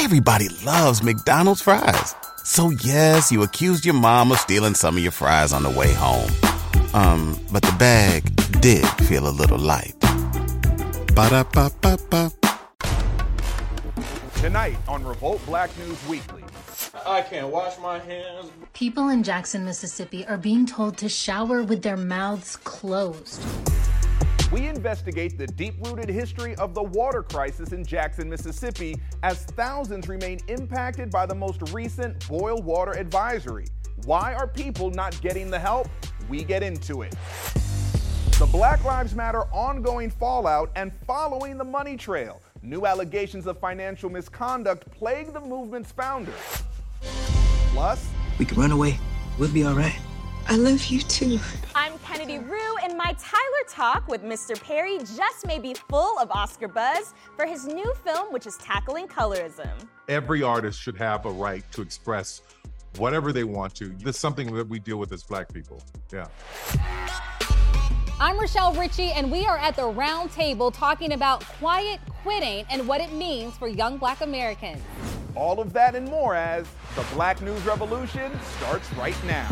[0.00, 2.14] Everybody loves McDonald's fries.
[2.44, 5.92] So yes, you accused your mom of stealing some of your fries on the way
[5.92, 6.30] home.
[6.94, 8.22] Um, but the bag
[8.60, 9.96] did feel a little light.
[11.16, 12.30] Ba-da-ba-ba-ba.
[14.36, 16.44] Tonight on Revolt Black News Weekly.
[17.04, 18.52] I can't wash my hands.
[18.74, 23.42] People in Jackson, Mississippi are being told to shower with their mouths closed.
[24.58, 30.08] We investigate the deep rooted history of the water crisis in Jackson, Mississippi, as thousands
[30.08, 33.66] remain impacted by the most recent boil water advisory.
[34.04, 35.86] Why are people not getting the help?
[36.28, 37.14] We get into it.
[38.40, 42.42] The Black Lives Matter ongoing fallout and following the money trail.
[42.60, 46.34] New allegations of financial misconduct plague the movement's founders.
[47.70, 48.04] Plus,
[48.40, 48.98] We can run away.
[49.38, 49.96] We'll be all right.
[50.50, 51.38] I love you too.
[51.74, 54.58] I'm Kennedy Rue, and my Tyler Talk with Mr.
[54.60, 59.06] Perry just may be full of Oscar buzz for his new film, which is tackling
[59.08, 59.68] colorism.
[60.08, 62.40] every artist should have a right to express
[62.96, 63.88] whatever they want to.
[63.98, 65.82] This is something that we deal with as black people.
[66.10, 66.26] Yeah.
[68.18, 72.88] I'm Rochelle Ritchie, and we are at the round table talking about quiet quitting and
[72.88, 74.82] what it means for young black Americans.
[75.36, 79.48] all of that and more as the Black News Revolution starts right now.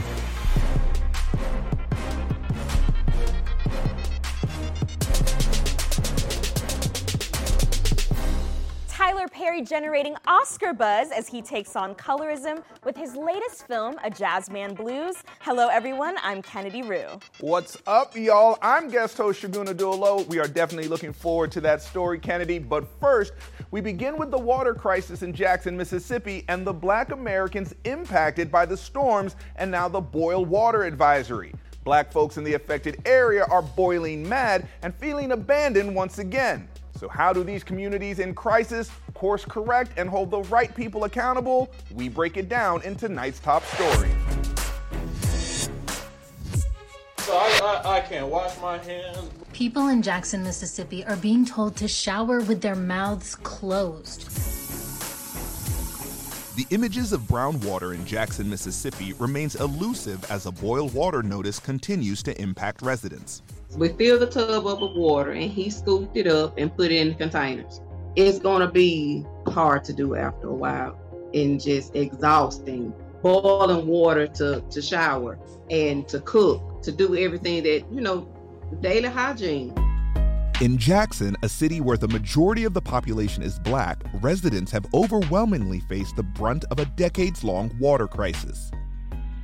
[9.46, 15.22] Generating Oscar buzz as he takes on colorism with his latest film, A Jazzman Blues.
[15.40, 16.16] Hello, everyone.
[16.22, 17.18] I'm Kennedy Rue.
[17.40, 18.58] What's up, y'all?
[18.60, 20.26] I'm guest host Segun Oduolowu.
[20.26, 22.58] We are definitely looking forward to that story, Kennedy.
[22.58, 23.32] But first,
[23.70, 28.66] we begin with the water crisis in Jackson, Mississippi, and the black Americans impacted by
[28.66, 31.54] the storms and now the boil water advisory.
[31.84, 36.68] Black folks in the affected area are boiling mad and feeling abandoned once again.
[36.96, 41.70] So, how do these communities in crisis course correct and hold the right people accountable?
[41.94, 44.10] We break it down in tonight's top story.
[47.18, 49.30] So I, I, I can't wash my hands.
[49.52, 54.30] People in Jackson, Mississippi are being told to shower with their mouths closed.
[56.56, 61.58] The images of brown water in Jackson, Mississippi remains elusive as a boil water notice
[61.58, 63.42] continues to impact residents.
[63.74, 67.00] We fill the tub up with water and he scooped it up and put it
[67.00, 67.80] in the containers.
[68.14, 70.98] It's gonna be hard to do after a while
[71.34, 72.94] and just exhausting.
[73.22, 75.38] Boiling water to, to shower
[75.70, 78.28] and to cook, to do everything that, you know,
[78.80, 79.74] daily hygiene.
[80.62, 85.80] In Jackson, a city where the majority of the population is black, residents have overwhelmingly
[85.80, 88.70] faced the brunt of a decades long water crisis.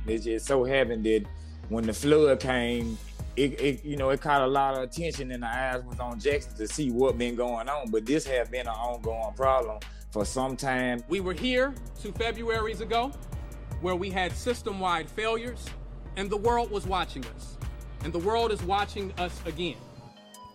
[0.07, 1.25] It just so happened that
[1.69, 2.97] when the flood came,
[3.35, 6.19] it, it you know it caught a lot of attention and the eyes was on
[6.19, 7.89] Jackson to see what been going on.
[7.89, 9.79] But this has been an ongoing problem
[10.11, 11.03] for some time.
[11.07, 13.11] We were here two Februaries ago
[13.81, 15.65] where we had system wide failures
[16.15, 17.57] and the world was watching us.
[18.03, 19.77] And the world is watching us again.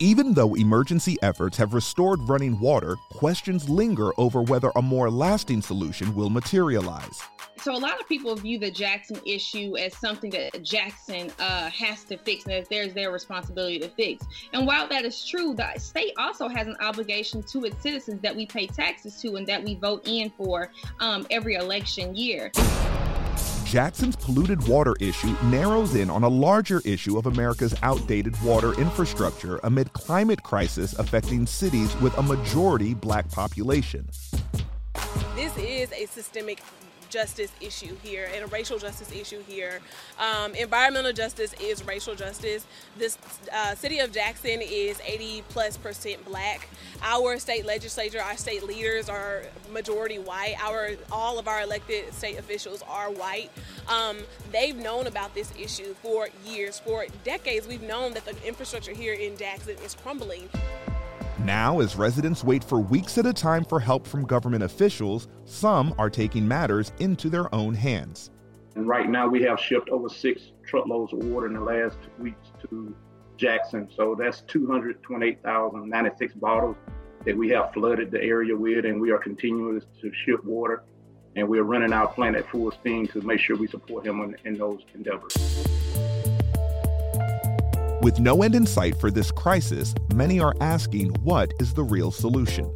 [0.01, 5.61] Even though emergency efforts have restored running water, questions linger over whether a more lasting
[5.61, 7.21] solution will materialize.
[7.69, 12.03] So a lot of people view the Jackson issue as something that Jackson uh, has
[12.05, 14.25] to fix, and that there's their responsibility to fix.
[14.55, 18.35] And while that is true, the state also has an obligation to its citizens that
[18.35, 22.51] we pay taxes to and that we vote in for um, every election year.
[23.67, 29.61] Jackson's polluted water issue narrows in on a larger issue of America's outdated water infrastructure
[29.65, 34.09] amid climate crisis affecting cities with a majority black population.
[35.37, 36.63] This is a systemic
[37.09, 39.81] justice issue here and a racial justice issue here.
[40.19, 42.67] Um, environmental justice is racial justice.
[42.97, 43.19] This
[43.53, 46.69] uh, city of Jackson is 80 plus percent black.
[47.03, 49.43] Our state legislature, our state leaders are
[49.73, 50.57] majority white.
[50.63, 53.51] Our all of our elected state officials are white.
[53.89, 54.19] Um,
[54.53, 57.67] they've known about this issue for years, for decades.
[57.67, 60.49] We've known that the infrastructure here in Jackson is crumbling.
[61.45, 65.95] Now, as residents wait for weeks at a time for help from government officials, some
[65.97, 68.31] are taking matters into their own hands.
[68.75, 72.23] And right now, we have shipped over six truckloads of water in the last two
[72.23, 72.95] weeks to
[73.37, 73.89] Jackson.
[73.97, 76.77] So that's 228,096 bottles
[77.25, 80.83] that we have flooded the area with, and we are continuing to ship water.
[81.37, 84.21] And we are running our plant at full steam to make sure we support him
[84.23, 85.37] in, in those endeavors.
[88.01, 92.13] With no end in sight for this crisis, many are asking what is the real
[92.13, 92.73] solution.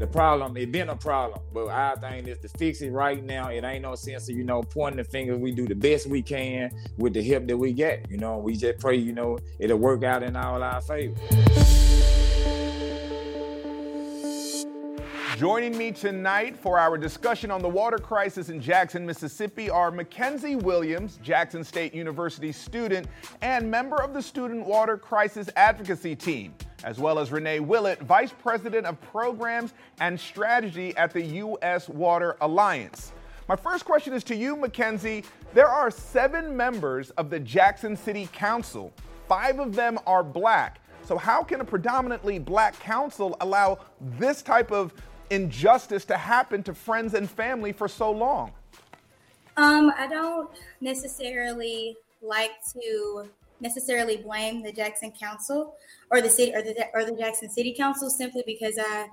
[0.00, 3.50] The problem, it been a problem, but our thing is to fix it right now.
[3.50, 5.36] It ain't no sense of, you know, pointing the finger.
[5.36, 8.10] We do the best we can with the help that we get.
[8.10, 11.14] You know, we just pray, you know, it'll work out in all our favor.
[15.38, 20.56] Joining me tonight for our discussion on the water crisis in Jackson, Mississippi are Mackenzie
[20.56, 23.06] Williams, Jackson State University student
[23.40, 26.52] and member of the Student Water Crisis Advocacy Team,
[26.82, 31.88] as well as Renee Willett, Vice President of Programs and Strategy at the U.S.
[31.88, 33.12] Water Alliance.
[33.48, 35.22] My first question is to you, Mackenzie.
[35.54, 38.92] There are seven members of the Jackson City Council.
[39.28, 40.80] Five of them are black.
[41.04, 43.78] So, how can a predominantly black council allow
[44.18, 44.92] this type of
[45.30, 48.52] injustice to happen to friends and family for so long?
[49.56, 53.28] Um, I don't necessarily like to
[53.60, 55.74] necessarily blame the Jackson Council
[56.10, 59.08] or the city or the or the Jackson City Council simply because I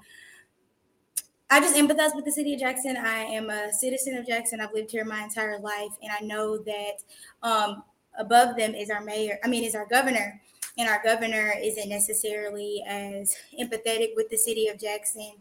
[1.49, 2.97] I just empathize with the city of Jackson.
[2.97, 4.59] I am a citizen of Jackson.
[4.59, 7.03] I've lived here my entire life, and I know that
[7.43, 7.83] um,
[8.17, 9.37] above them is our mayor.
[9.43, 10.41] I mean, is our governor,
[10.77, 15.33] and our governor isn't necessarily as empathetic with the city of Jackson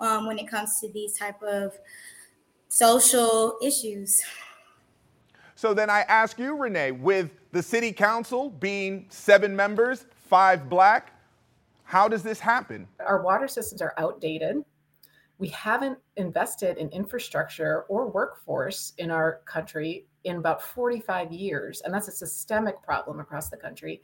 [0.00, 1.78] um, when it comes to these type of
[2.68, 4.22] social issues.
[5.54, 11.12] So then I ask you, Renee, with the city council being seven members, five black,
[11.84, 12.88] how does this happen?
[12.98, 14.64] Our water systems are outdated.
[15.38, 21.92] We haven't invested in infrastructure or workforce in our country in about 45 years, and
[21.92, 24.02] that's a systemic problem across the country.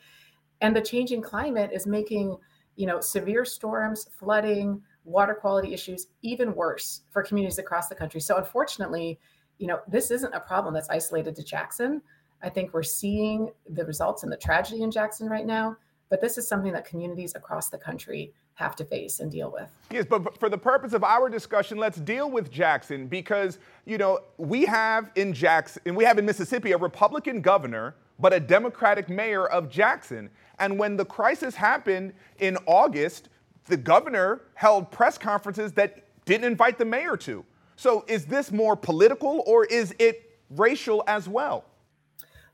[0.61, 2.37] And the changing climate is making,
[2.77, 8.21] you know, severe storms, flooding, water quality issues even worse for communities across the country.
[8.21, 9.19] So unfortunately,
[9.59, 12.03] you know, this isn't a problem that's isolated to Jackson.
[12.43, 15.77] I think we're seeing the results and the tragedy in Jackson right now,
[16.09, 19.71] but this is something that communities across the country have to face and deal with.
[19.91, 24.21] Yes, but for the purpose of our discussion, let's deal with Jackson because, you know,
[24.37, 29.09] we have in Jackson, and we have in Mississippi a Republican governor, but a Democratic
[29.09, 30.29] mayor of Jackson.
[30.59, 33.31] And when the crisis happened in August,
[33.67, 37.45] the governor held press conferences that didn't invite the mayor to.
[37.77, 41.65] So is this more political or is it racial as well?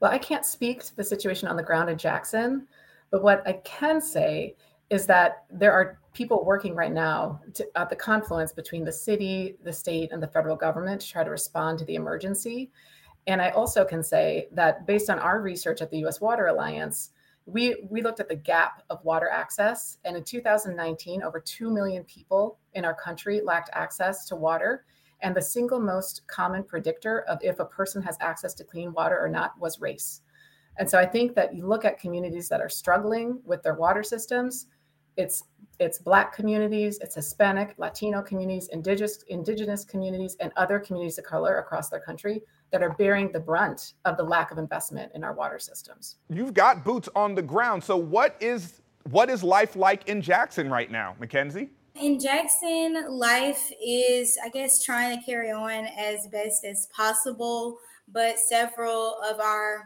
[0.01, 2.69] Well, I can't speak to the situation on the ground in Jackson,
[3.11, 4.55] but what I can say
[4.91, 9.57] is that there are people working right now to, at the confluence between the city,
[9.65, 12.71] the state, and the federal government to try to respond to the emergency.
[13.27, 17.11] And I also can say that based on our research at the US Water Alliance,
[17.47, 22.03] we we looked at the gap of water access and in 2019 over 2 million
[22.05, 24.85] people in our country lacked access to water.
[25.23, 29.19] And the single most common predictor of if a person has access to clean water
[29.19, 30.21] or not was race.
[30.79, 34.03] And so i think that you look at communities that are struggling with their water
[34.03, 34.67] systems
[35.17, 35.45] it's
[35.79, 41.59] it's black communities it's hispanic latino communities indigenous indigenous communities and other communities of color
[41.59, 42.43] across their country
[42.73, 46.17] that are bearing the brunt of the lack of investment in our water systems.
[46.29, 47.83] You've got boots on the ground.
[47.83, 48.81] So what is
[49.11, 51.71] what is life like in Jackson right now, Mackenzie?
[51.95, 57.79] In Jackson, life is, I guess, trying to carry on as best as possible,
[58.09, 59.85] but several of our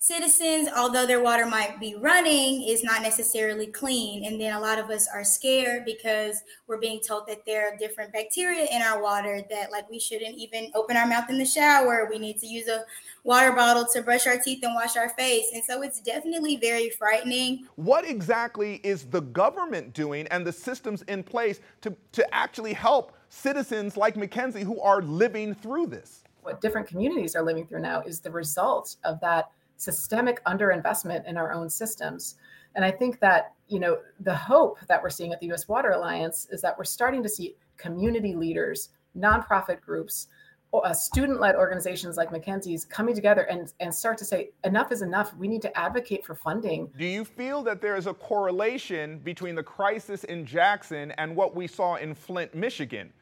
[0.00, 4.24] citizens, although their water might be running, is not necessarily clean.
[4.24, 7.76] And then a lot of us are scared because we're being told that there are
[7.76, 11.44] different bacteria in our water that, like, we shouldn't even open our mouth in the
[11.44, 12.08] shower.
[12.08, 12.84] We need to use a
[13.24, 15.46] water bottle to brush our teeth and wash our face.
[15.52, 17.66] And so it's definitely very frightening.
[17.74, 23.12] What exactly is the government doing and the systems in place to, to actually help
[23.30, 26.22] citizens like Mackenzie who are living through this?
[26.42, 31.38] What different communities are living through now is the result of that systemic underinvestment in
[31.38, 32.36] our own systems.
[32.74, 35.90] And I think that, you know, the hope that we're seeing at the US Water
[35.90, 40.28] Alliance is that we're starting to see community leaders, nonprofit groups,
[40.74, 45.34] uh, student-led organizations like Mackenzie's coming together and, and start to say enough is enough.
[45.36, 46.90] We need to advocate for funding.
[46.98, 51.54] Do you feel that there is a correlation between the crisis in Jackson and what
[51.56, 53.12] we saw in Flint, Michigan,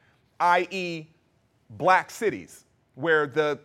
[0.41, 1.07] i.e.,
[1.71, 3.59] black cities, where the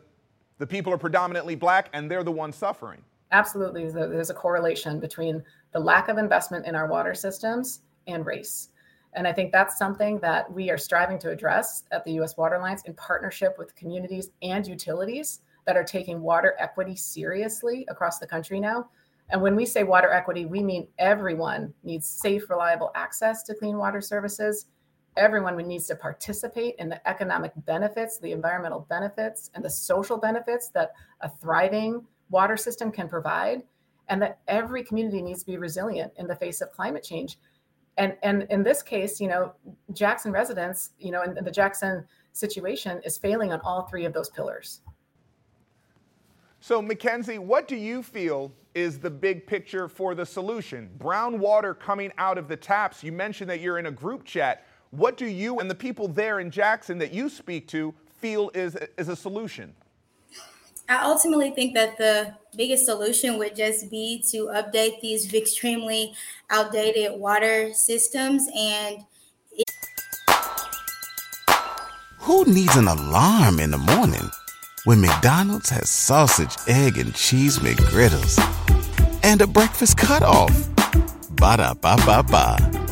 [0.58, 3.02] the people are predominantly black and they're the ones suffering.
[3.30, 3.90] Absolutely.
[3.90, 5.42] There's a correlation between
[5.72, 8.68] the lack of investment in our water systems and race.
[9.14, 12.56] And I think that's something that we are striving to address at the US Water
[12.56, 18.26] Alliance in partnership with communities and utilities that are taking water equity seriously across the
[18.26, 18.88] country now.
[19.30, 23.78] And when we say water equity, we mean everyone needs safe, reliable access to clean
[23.78, 24.66] water services
[25.16, 30.68] everyone needs to participate in the economic benefits, the environmental benefits, and the social benefits
[30.68, 33.62] that a thriving water system can provide,
[34.08, 37.38] and that every community needs to be resilient in the face of climate change.
[37.98, 39.52] And, and in this case, you know,
[39.92, 44.30] Jackson residents, you know, and the Jackson situation is failing on all three of those
[44.30, 44.80] pillars.
[46.60, 50.88] So, Mackenzie, what do you feel is the big picture for the solution?
[50.96, 53.02] Brown water coming out of the taps.
[53.02, 56.38] You mentioned that you're in a group chat What do you and the people there
[56.38, 59.72] in Jackson that you speak to feel is, is a solution?
[60.86, 66.12] I ultimately think that the biggest solution would just be to update these extremely
[66.50, 68.98] outdated water systems and.
[72.18, 74.30] Who needs an alarm in the morning
[74.84, 78.38] when McDonald's has sausage, egg, and cheese McGriddles
[79.24, 80.68] and a breakfast cutoff?
[81.30, 82.91] Ba da ba ba ba.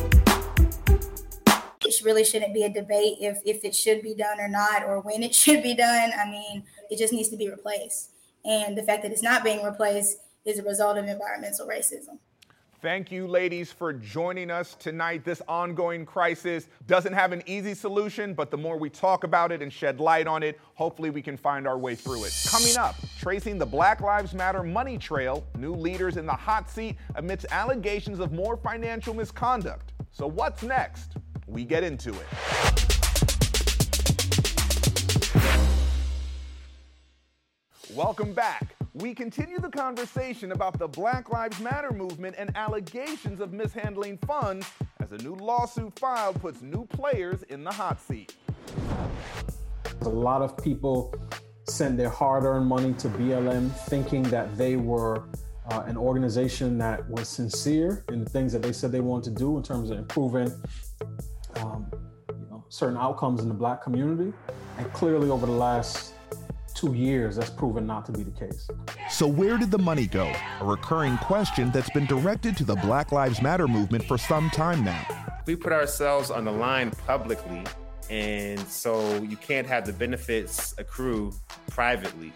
[2.03, 5.23] Really shouldn't be a debate if if it should be done or not, or when
[5.23, 6.11] it should be done.
[6.17, 8.11] I mean, it just needs to be replaced.
[8.43, 12.17] And the fact that it's not being replaced is a result of environmental racism.
[12.81, 15.23] Thank you, ladies, for joining us tonight.
[15.23, 19.61] This ongoing crisis doesn't have an easy solution, but the more we talk about it
[19.61, 22.33] and shed light on it, hopefully we can find our way through it.
[22.49, 26.95] Coming up, tracing the Black Lives Matter money trail, new leaders in the hot seat
[27.17, 29.93] amidst allegations of more financial misconduct.
[30.11, 31.17] So, what's next?
[31.51, 32.27] We get into it.
[37.93, 38.73] Welcome back.
[38.93, 44.65] We continue the conversation about the Black Lives Matter movement and allegations of mishandling funds
[45.01, 48.33] as a new lawsuit filed puts new players in the hot seat.
[50.03, 51.13] A lot of people
[51.67, 55.25] sent their hard earned money to BLM thinking that they were
[55.69, 59.37] uh, an organization that was sincere in the things that they said they wanted to
[59.37, 60.49] do in terms of improving
[61.57, 61.87] um,
[62.29, 64.33] you know, certain outcomes in the Black community.
[64.77, 66.13] And clearly, over the last
[66.73, 68.67] two years, that's proven not to be the case.
[69.09, 70.33] So, where did the money go?
[70.59, 74.83] A recurring question that's been directed to the Black Lives Matter movement for some time
[74.83, 75.05] now.
[75.45, 77.63] We put ourselves on the line publicly,
[78.09, 81.33] and so you can't have the benefits accrue
[81.69, 82.31] privately.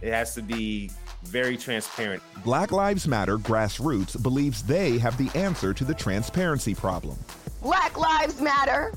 [0.00, 0.90] It has to be
[1.24, 2.22] very transparent.
[2.44, 7.16] Black Lives Matter Grassroots believes they have the answer to the transparency problem.
[7.62, 8.92] Black Lives Matter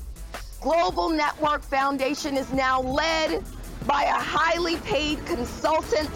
[0.60, 3.44] Global Network Foundation is now led
[3.86, 6.10] by a highly paid consultant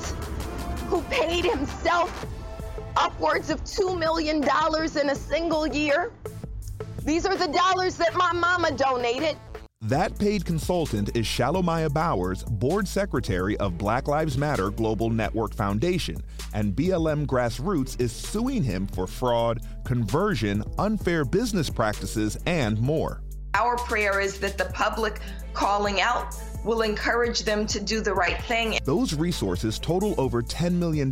[0.88, 2.26] who paid himself
[2.97, 6.11] upwards of $2 million in a single year.
[7.04, 9.37] These are the dollars that my mama donated.
[9.84, 16.18] That paid consultant is Shalomyah Bowers, board secretary of Black Lives Matter Global Network Foundation,
[16.52, 23.22] and BLM Grassroots is suing him for fraud, conversion, unfair business practices, and more.
[23.54, 25.18] Our prayer is that the public
[25.54, 26.34] calling out
[26.64, 28.79] will encourage them to do the right thing.
[28.85, 31.11] Those resources total over $10 million,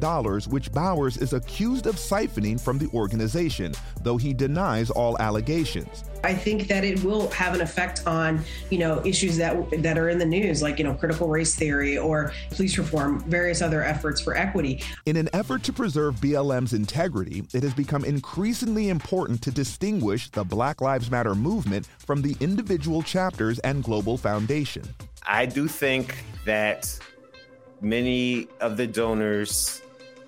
[0.48, 6.04] which Bowers is accused of siphoning from the organization, though he denies all allegations.
[6.24, 8.40] I think that it will have an effect on,
[8.70, 11.96] you know, issues that that are in the news, like you know, critical race theory
[11.96, 14.82] or police reform, various other efforts for equity.
[15.06, 20.44] In an effort to preserve BLM's integrity, it has become increasingly important to distinguish the
[20.44, 24.82] Black Lives Matter movement from the individual chapters and global foundation.
[25.28, 26.98] I do think that
[27.82, 29.82] many of the donors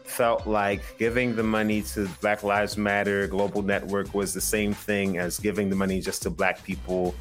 [0.04, 5.16] felt like giving the money to Black Lives Matter Global Network was the same thing
[5.16, 7.14] as giving the money just to Black people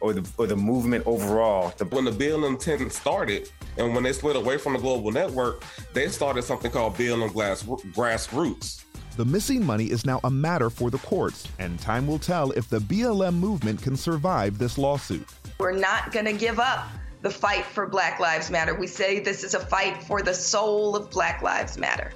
[0.00, 1.74] or the or the movement overall.
[1.90, 5.62] When the BLM 10 started, and when they split away from the Global Network,
[5.92, 8.82] they started something called BLM Glass, Grassroots.
[9.18, 12.70] The missing money is now a matter for the courts, and time will tell if
[12.70, 15.28] the BLM movement can survive this lawsuit.
[15.58, 16.86] We're not going to give up
[17.26, 18.72] the fight for Black Lives Matter.
[18.72, 22.12] We say this is a fight for the soul of Black Lives Matter.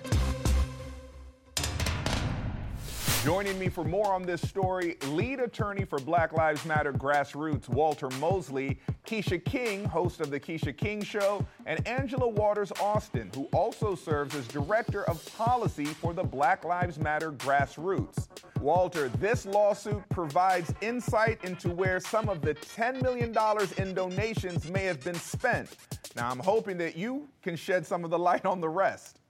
[3.24, 8.08] Joining me for more on this story, lead attorney for Black Lives Matter Grassroots, Walter
[8.18, 13.94] Mosley, Keisha King, host of The Keisha King Show, and Angela Waters Austin, who also
[13.94, 18.26] serves as director of policy for the Black Lives Matter Grassroots.
[18.58, 23.36] Walter, this lawsuit provides insight into where some of the $10 million
[23.76, 25.76] in donations may have been spent.
[26.16, 29.20] Now, I'm hoping that you can shed some of the light on the rest.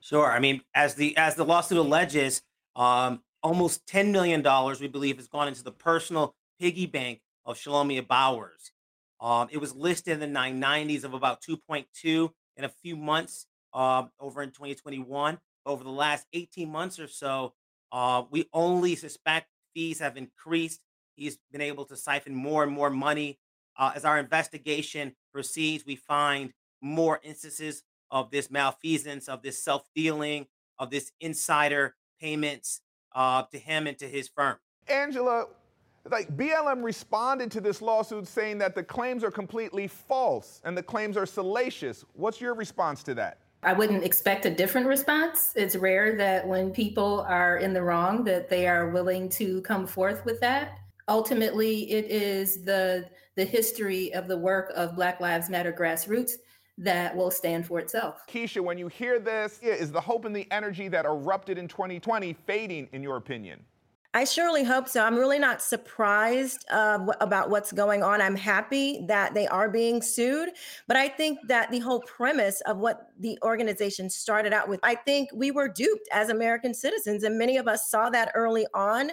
[0.00, 0.30] Sure.
[0.30, 2.42] I mean, as the as the lawsuit alleges,
[2.76, 4.42] um, almost $10 million,
[4.78, 8.72] we believe, has gone into the personal piggy bank of Shalomyah Bowers.
[9.20, 14.10] Um, it was listed in the 990s of about 2.2 in a few months um,
[14.20, 15.38] over in 2021.
[15.64, 17.54] Over the last 18 months or so,
[17.90, 20.80] uh, we only suspect fees have increased.
[21.16, 23.38] He's been able to siphon more and more money.
[23.78, 26.52] Uh, as our investigation proceeds, we find
[26.82, 30.46] more instances of this malfeasance, of this self dealing,
[30.78, 32.82] of this insider payments
[33.14, 34.56] uh, to him and to his firm.
[34.88, 35.46] Angela,
[36.10, 40.82] like BLM responded to this lawsuit saying that the claims are completely false and the
[40.82, 42.04] claims are salacious.
[42.14, 43.38] What's your response to that?
[43.62, 45.52] I wouldn't expect a different response.
[45.56, 49.86] It's rare that when people are in the wrong that they are willing to come
[49.86, 50.78] forth with that.
[51.08, 56.32] Ultimately, it is the the history of the work of Black Lives Matter grassroots
[56.78, 58.24] that will stand for itself.
[58.28, 62.32] Keisha, when you hear this, is the hope and the energy that erupted in 2020
[62.46, 63.60] fading, in your opinion?
[64.18, 65.04] I surely hope so.
[65.04, 68.20] I'm really not surprised uh, w- about what's going on.
[68.20, 70.48] I'm happy that they are being sued,
[70.88, 74.96] but I think that the whole premise of what the organization started out with, I
[74.96, 79.12] think we were duped as American citizens, and many of us saw that early on.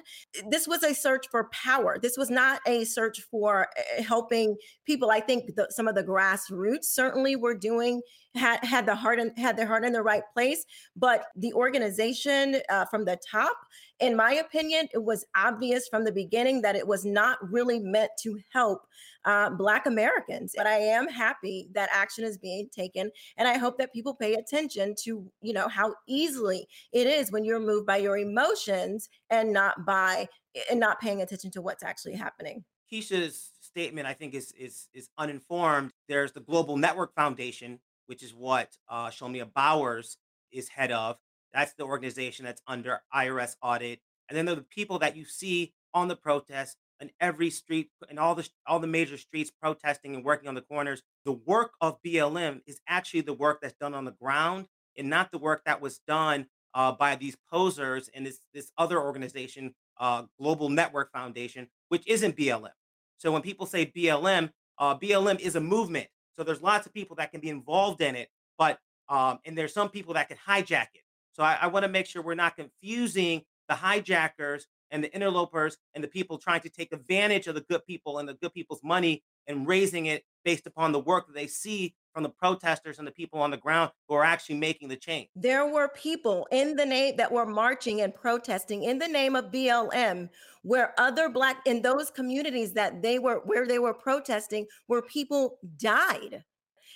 [0.50, 2.00] This was a search for power.
[2.02, 4.58] This was not a search for uh, helping
[4.88, 5.12] people.
[5.12, 8.02] I think the, some of the grassroots certainly were doing
[8.36, 10.65] had had the heart and had their heart in the right place,
[10.96, 13.56] but the organization uh, from the top
[14.00, 18.12] in my opinion, it was obvious from the beginning that it was not really meant
[18.24, 18.82] to help
[19.24, 20.54] uh, Black Americans.
[20.56, 24.34] But I am happy that action is being taken, and I hope that people pay
[24.34, 29.54] attention to, you know, how easily it is when you're moved by your emotions and
[29.54, 30.27] not by
[30.70, 32.63] and not paying attention to what's actually happening.
[32.92, 35.92] Keisha's statement, I think, is is is uninformed.
[36.10, 39.12] There's the Global Network Foundation, which is what uh,
[39.54, 40.18] Bowers
[40.52, 41.18] is head of.
[41.54, 44.00] That's the organization that's under IRS audit.
[44.28, 47.90] And then there are the people that you see on the protests and every street
[48.10, 51.02] and all the all the major streets protesting and working on the corners.
[51.26, 55.32] The work of BLM is actually the work that's done on the ground and not
[55.32, 60.24] the work that was done uh, by these posers and this this other organization, uh,
[60.40, 62.70] Global Network Foundation, which isn't BLM.
[63.18, 66.08] So when people say BLM, uh, BLM is a movement.
[66.38, 69.74] So there's lots of people that can be involved in it, but um, and there's
[69.74, 71.04] some people that can hijack it.
[71.34, 75.77] So I, I want to make sure we're not confusing the hijackers and the interlopers
[75.94, 78.82] and the people trying to take advantage of the good people and the good people's
[78.84, 83.06] money and raising it based upon the work that they see from the protesters and
[83.06, 85.28] the people on the ground who are actually making the change.
[85.36, 89.52] There were people in the name that were marching and protesting in the name of
[89.52, 90.30] BLM
[90.64, 95.60] where other black in those communities that they were where they were protesting where people
[95.76, 96.46] died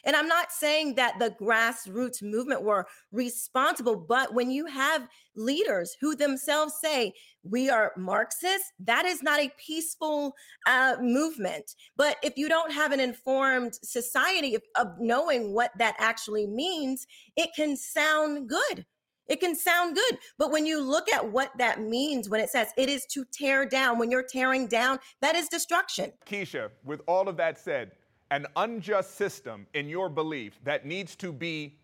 [0.06, 5.96] and I'm not saying that the grassroots movement were responsible, but when you have leaders
[6.00, 10.34] who themselves say, we are Marxists, that is not a peaceful
[10.66, 11.76] uh, movement.
[11.96, 17.08] But if you don't have an informed society of, of knowing what that actually means,
[17.36, 18.86] it can sound good.
[19.30, 22.70] It can sound good, but when you look at what that means, when it says
[22.78, 26.12] it is to tear down, when you're tearing down, that is destruction.
[26.26, 27.92] Keisha, with all of that said,
[28.32, 31.78] an unjust system, in your belief, that needs to be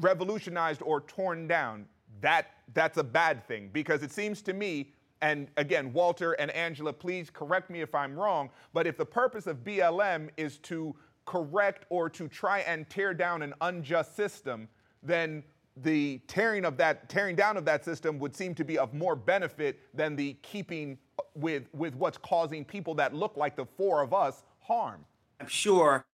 [0.00, 1.86] revolutionized or torn down,
[2.20, 3.70] that, that's a bad thing.
[3.72, 8.18] Because it seems to me, and again, Walter and Angela, please correct me if I'm
[8.18, 13.14] wrong, but if the purpose of BLM is to correct or to try and tear
[13.14, 14.68] down an unjust system,
[15.02, 15.42] then
[15.78, 19.16] the tearing of that tearing down of that system would seem to be of more
[19.16, 20.98] benefit than the keeping
[21.34, 25.04] with with what's causing people that look like the four of us harm.
[25.42, 26.06] I'm sure,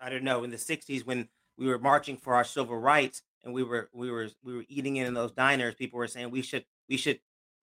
[0.00, 3.52] I don't know, in the '60s when we were marching for our civil rights and
[3.52, 6.64] we were we were we were eating in those diners, people were saying we should
[6.88, 7.20] we should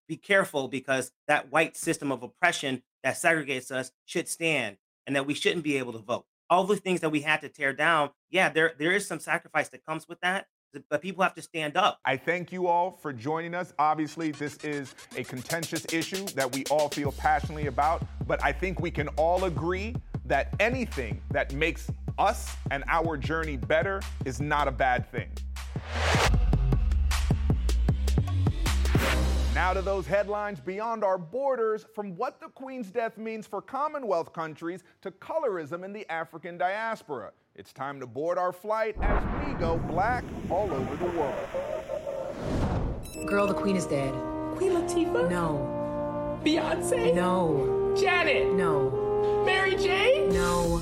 [0.08, 5.26] be careful because that white system of oppression that segregates us should stand and that
[5.26, 6.26] we shouldn't be able to vote.
[6.48, 9.70] All the things that we had to tear down, yeah, there there is some sacrifice
[9.70, 10.46] that comes with that,
[10.92, 12.00] but people have to stand up.
[12.06, 13.74] I thank you all for joining us.
[13.80, 18.80] Obviously, this is a contentious issue that we all feel passionately about, but I think
[18.80, 19.96] we can all agree
[20.28, 25.30] that anything that makes us and our journey better is not a bad thing.
[29.54, 34.32] Now to those headlines beyond our borders, from what the Queen's death means for Commonwealth
[34.32, 37.32] countries to colorism in the African diaspora.
[37.56, 41.48] It's time to board our flight as we go black all over the world.
[43.26, 44.14] Girl, the Queen is dead.
[44.56, 45.28] Queen Latifah?
[45.28, 46.40] No.
[46.46, 47.16] Beyonce?
[47.16, 47.96] No.
[48.00, 48.54] Janet?
[48.54, 48.97] No.
[49.46, 50.28] Mary J?
[50.32, 50.82] No.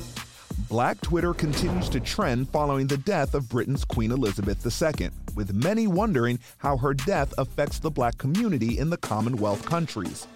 [0.70, 5.88] Black Twitter continues to trend following the death of Britain's Queen Elizabeth II, with many
[5.88, 10.28] wondering how her death affects the black community in the Commonwealth countries.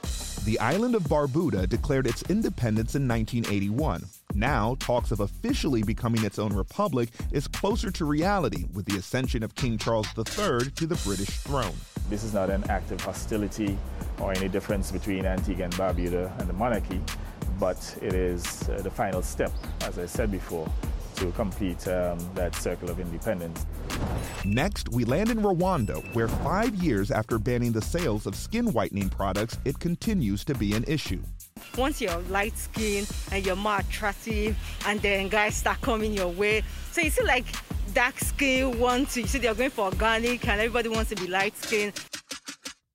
[0.46, 4.06] The island of Barbuda declared its independence in 1981.
[4.34, 9.44] Now, talks of officially becoming its own republic is closer to reality with the ascension
[9.44, 11.76] of King Charles III to the British throne.
[12.10, 13.78] This is not an act of hostility
[14.20, 17.02] or any difference between Antigua and Barbuda and the monarchy
[17.60, 20.68] but it is uh, the final step, as I said before,
[21.16, 23.66] to complete um, that circle of independence.
[24.46, 29.10] Next, we land in Rwanda, where five years after banning the sales of skin whitening
[29.10, 31.22] products, it continues to be an issue.
[31.78, 36.64] Once you're light skinned and you're more attractive, and then guys start coming your way,
[36.92, 37.46] so you see like
[37.94, 41.28] dark skin want to, you see they're going for organic, and everybody wants to be
[41.28, 41.94] light skinned.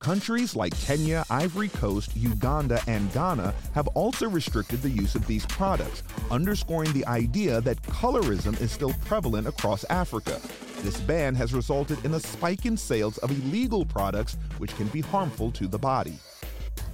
[0.04, 5.46] Countries like Kenya, Ivory Coast, Uganda, and Ghana have also restricted the use of these
[5.46, 10.38] products, underscoring the idea that colorism is still prevalent across Africa.
[10.82, 15.00] This ban has resulted in a spike in sales of illegal products, which can be
[15.00, 16.18] harmful to the body.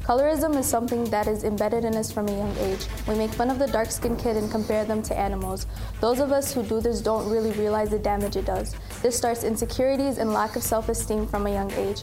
[0.05, 2.87] Colorism is something that is embedded in us from a young age.
[3.09, 5.67] We make fun of the dark skinned kid and compare them to animals.
[6.01, 8.77] Those of us who do this don't really realize the damage it does.
[9.03, 12.03] This starts insecurities and lack of self esteem from a young age.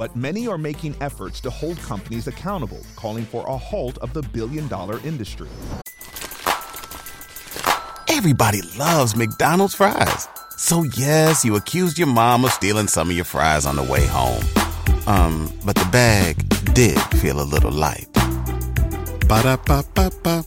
[0.00, 4.22] But many are making efforts to hold companies accountable, calling for a halt of the
[4.22, 5.50] billion dollar industry.
[8.08, 10.26] Everybody loves McDonald's fries.
[10.56, 14.06] So, yes, you accused your mom of stealing some of your fries on the way
[14.06, 14.42] home.
[15.06, 18.08] Um, but the bag did feel a little light.
[19.28, 20.44] Ba-da-ba-ba-ba.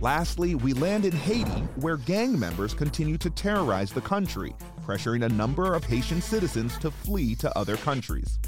[0.00, 5.28] Lastly, we land in Haiti, where gang members continue to terrorize the country, pressuring a
[5.28, 8.38] number of Haitian citizens to flee to other countries.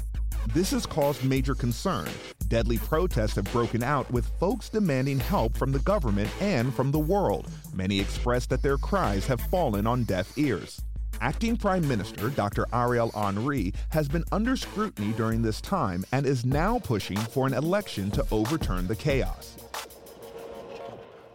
[0.53, 2.09] This has caused major concern.
[2.47, 6.99] Deadly protests have broken out with folks demanding help from the government and from the
[6.99, 7.49] world.
[7.73, 10.81] Many express that their cries have fallen on deaf ears.
[11.21, 12.65] Acting Prime Minister Dr.
[12.73, 17.53] Ariel Henry has been under scrutiny during this time and is now pushing for an
[17.53, 19.55] election to overturn the chaos.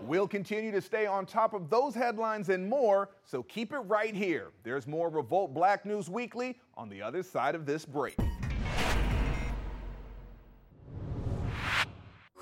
[0.08, 4.14] We'll continue to stay on top of those headlines and more, so keep it right
[4.14, 4.52] here.
[4.62, 8.16] There's more Revolt Black News Weekly on the other side of this break.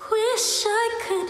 [0.09, 1.29] Wish I could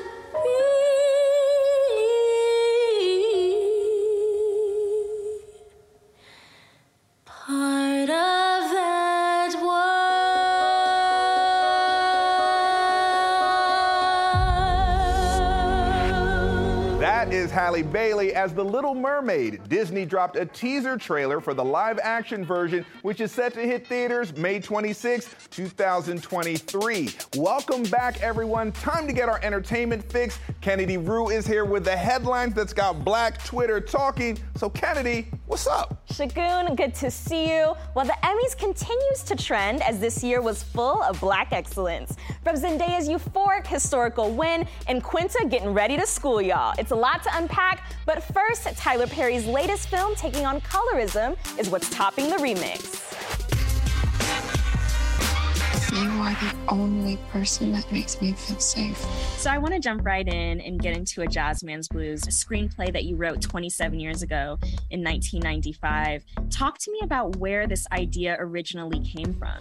[17.57, 19.67] Halle Bailey as The Little Mermaid.
[19.67, 23.87] Disney dropped a teaser trailer for the live action version, which is set to hit
[23.87, 27.09] theaters May 26, 2023.
[27.35, 28.71] Welcome back, everyone.
[28.73, 30.37] Time to get our entertainment fix.
[30.61, 34.37] Kennedy Rue is here with the headlines that's got Black Twitter talking.
[34.55, 36.07] So, Kennedy, what's up?
[36.09, 37.73] Segun, good to see you.
[37.95, 42.17] Well, the Emmys continues to trend as this year was full of black excellence.
[42.43, 46.75] From Zendaya's euphoric historical win and Quinta getting ready to school y'all.
[46.77, 47.46] It's a lot to unpack,
[48.05, 53.03] but first, Tyler Perry's latest film taking on colorism is what's topping the remix.
[55.93, 58.97] You are the only person that makes me feel safe.
[59.37, 62.29] So I want to jump right in and get into a Jazz Man's Blues, a
[62.29, 64.59] screenplay that you wrote 27 years ago
[64.91, 66.23] in 1995.
[66.51, 69.57] Talk to me about where this idea originally came from.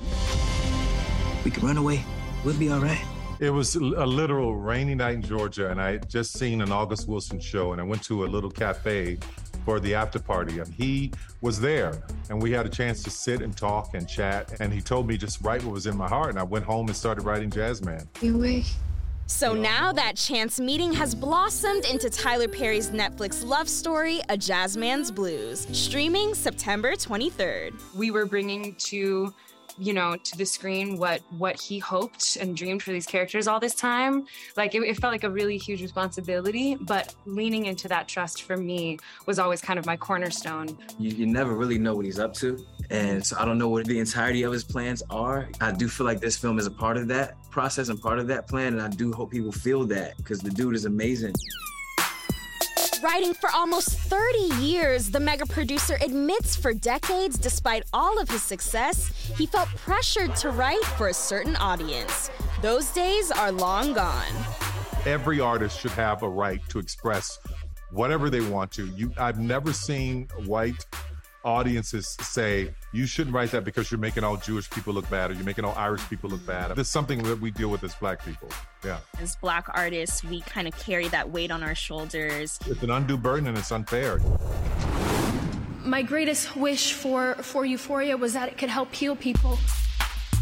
[1.44, 2.04] We can run away.
[2.44, 3.02] We'll be all right.
[3.38, 7.06] It was a literal rainy night in Georgia, and I had just seen an August
[7.06, 9.18] Wilson show, and I went to a little cafe
[9.66, 11.92] for the after party, and he was there,
[12.30, 15.18] and we had a chance to sit and talk and chat, and he told me
[15.18, 17.84] just write what was in my heart, and I went home and started writing Jazz
[17.84, 18.08] Man.
[19.26, 24.78] So now that chance meeting has blossomed into Tyler Perry's Netflix love story, A Jazz
[24.78, 27.74] Man's Blues, streaming September 23rd.
[27.94, 29.34] we were bringing to
[29.78, 33.60] you know to the screen what what he hoped and dreamed for these characters all
[33.60, 38.08] this time like it, it felt like a really huge responsibility but leaning into that
[38.08, 40.66] trust for me was always kind of my cornerstone
[40.98, 42.64] You, you never really know what he's up to.
[42.90, 45.48] And so I don't know what the entirety of his plans are.
[45.60, 48.26] I do feel like this film is a part of that process and part of
[48.28, 48.74] that plan.
[48.74, 51.34] And I do hope people feel that because the dude is amazing.
[53.06, 58.42] Writing for almost 30 years, the mega producer admits for decades, despite all of his
[58.42, 62.32] success, he felt pressured to write for a certain audience.
[62.62, 64.32] Those days are long gone.
[65.04, 67.38] Every artist should have a right to express
[67.92, 68.86] whatever they want to.
[68.86, 70.84] You, I've never seen white
[71.46, 75.34] audiences say you shouldn't write that because you're making all Jewish people look bad or
[75.34, 76.72] you're making all Irish people look bad.
[76.72, 78.48] This is something that we deal with as black people.
[78.84, 78.98] Yeah.
[79.20, 82.58] As black artists, we kind of carry that weight on our shoulders.
[82.66, 84.20] It's an undue burden and it's unfair.
[85.84, 89.56] My greatest wish for, for Euphoria was that it could help heal people.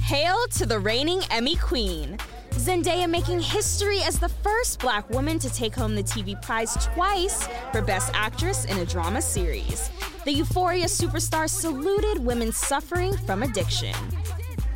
[0.05, 2.19] Hail to the reigning Emmy Queen.
[2.53, 7.47] Zendaya making history as the first black woman to take home the TV prize twice
[7.73, 9.91] for Best Actress in a Drama Series.
[10.25, 13.95] The Euphoria superstar saluted women suffering from addiction.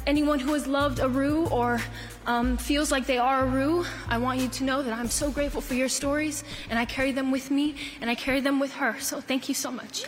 [0.07, 1.81] Anyone who has loved a Rue or
[2.27, 5.63] um, feels like they are Rue, I want you to know that I'm so grateful
[5.63, 9.01] for your stories and I carry them with me and I carry them with her.
[9.01, 10.05] So thank you so much.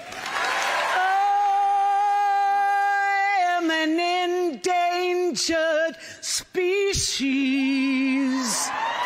[3.62, 6.80] Am an endangered species.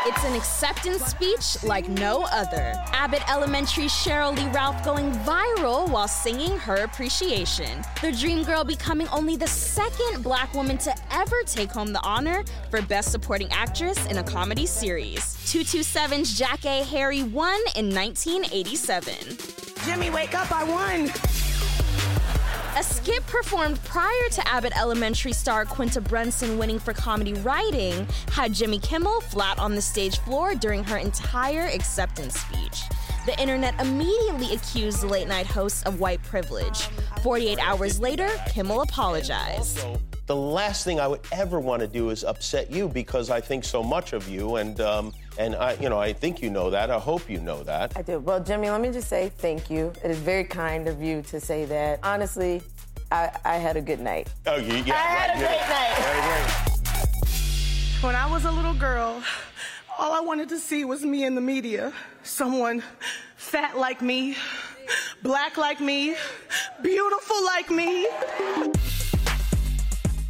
[0.06, 2.72] It's an acceptance speech like no other.
[2.92, 7.82] Abbott Elementary's Sheryl Lee Ralph going viral while singing her appreciation.
[8.00, 12.44] The Dream Girl becoming only the second black woman to ever take home the honor
[12.70, 15.20] for Best Supporting Actress in a Comedy Series.
[15.46, 19.14] 227's Jackée Harry won in 1987.
[19.84, 21.10] Jimmy, wake up, I won.
[22.76, 28.52] A skit performed prior to Abbott Elementary star Quinta Brunson winning for comedy writing had
[28.52, 32.82] Jimmy Kimmel flat on the stage floor during her entire acceptance speech.
[33.26, 36.88] The internet immediately accused the late night host of white privilege.
[37.22, 39.78] 48 hours later, Kimmel apologized.
[40.26, 43.62] The last thing I would ever want to do is upset you because I think
[43.62, 46.90] so much of you, and um, and I, you know, I think you know that.
[46.90, 47.96] I hope you know that.
[47.96, 48.18] I do.
[48.20, 49.92] Well, Jimmy, let me just say thank you.
[50.04, 52.00] It is very kind of you to say that.
[52.02, 52.62] Honestly,
[53.10, 54.28] I, I had a good night.
[54.46, 55.48] Oh, you, yeah, I had right, a yeah.
[55.48, 58.02] great night.
[58.02, 59.22] When I was a little girl,
[59.98, 61.92] all I wanted to see was me in the media.
[62.22, 62.82] Someone
[63.36, 64.36] fat like me,
[65.22, 66.14] black like me,
[66.82, 68.06] beautiful like me.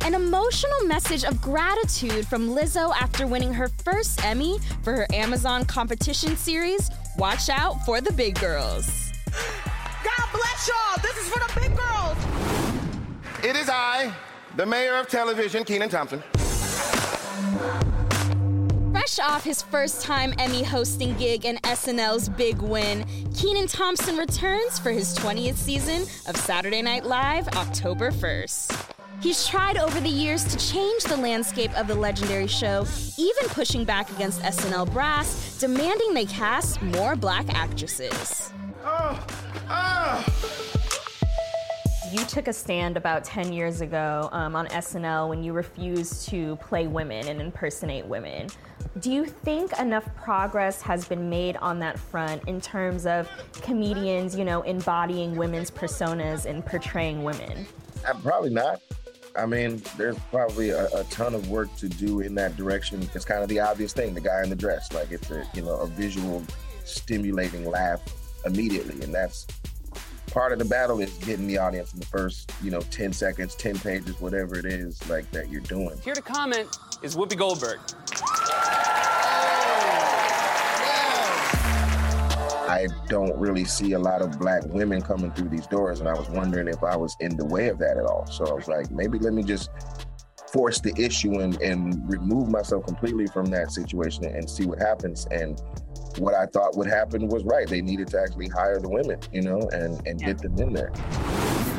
[0.04, 5.64] An emotional message of gratitude from Lizzo after winning her first Emmy for her Amazon
[5.64, 9.14] competition series, Watch Out for the Big Grrls.
[10.04, 11.02] God bless y'all.
[11.02, 12.18] This is for the big girls.
[13.42, 14.12] It is I,
[14.56, 16.22] the mayor of television, Kenan Thompson.
[18.92, 24.78] Fresh off his first time Emmy hosting gig and SNL's big win, Kenan Thompson returns
[24.78, 28.90] for his 20th season of Saturday Night Live October 1st.
[29.20, 33.84] He's tried over the years to change the landscape of the legendary show, even pushing
[33.84, 38.52] back against SNL brass, demanding they cast more black actresses.
[38.84, 39.26] Oh,
[39.70, 40.24] oh.
[42.12, 46.56] You took a stand about 10 years ago um, on SNL when you refused to
[46.56, 48.48] play women and impersonate women.
[49.00, 53.28] Do you think enough progress has been made on that front in terms of
[53.62, 57.66] comedians, you know, embodying women's personas and portraying women?
[58.06, 58.80] Uh, probably not.
[59.36, 63.08] I mean, there's probably a, a, ton of work to do in that direction.
[63.14, 64.92] It's kind of the obvious thing, the guy in the dress.
[64.92, 66.42] Like it's a you know a visual,
[66.84, 68.00] stimulating laugh
[68.46, 69.46] immediately, and that's
[70.30, 73.54] part of the battle is getting the audience in the first you know 10 seconds,
[73.56, 75.98] 10 pages, whatever it is like that you're doing.
[76.02, 77.80] Here to comment is Whoopi Goldberg.
[82.66, 86.14] I don't really see a lot of black women coming through these doors, and I
[86.14, 88.26] was wondering if I was in the way of that at all.
[88.26, 89.70] So I was like, maybe let me just
[90.50, 95.26] force the issue and, and remove myself completely from that situation and see what happens.
[95.30, 95.60] And
[96.18, 97.68] what I thought would happen was right.
[97.68, 100.92] They needed to actually hire the women, you know, and, and get them in there.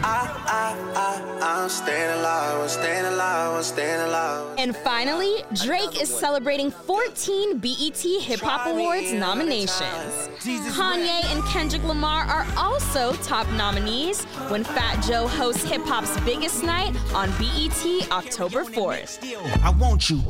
[0.07, 4.55] I, I, I, I'm staying alive, I'm staying alive, I'm staying alive.
[4.59, 10.29] And finally, Drake is celebrating 14 BET Hip Hop Awards nominations.
[10.77, 16.63] Kanye and Kendrick Lamar are also top nominees when Fat Joe hosts hip hop's biggest
[16.63, 19.23] night on BET October 4th.
[19.63, 20.21] I want you.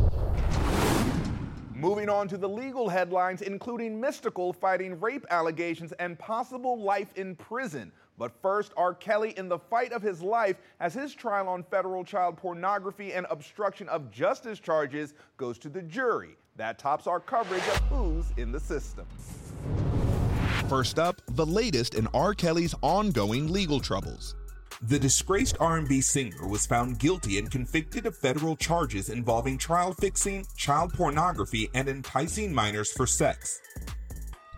[1.76, 7.36] Moving on to the legal headlines, including Mystikal fighting rape allegations and possible life in
[7.36, 7.92] prison.
[8.18, 8.94] But first, R.
[8.94, 13.26] Kelly in the fight of his life as his trial on federal child pornography and
[13.30, 16.38] obstruction of justice charges goes to the jury.
[16.56, 19.06] That tops our coverage of who's in the system.
[20.70, 22.34] First up, the latest in R.
[22.34, 24.36] Kelly's ongoing legal troubles.
[24.82, 30.46] The disgraced R&B singer was found guilty and convicted of federal charges involving child fixing,
[30.58, 33.62] child pornography, and enticing minors for sex.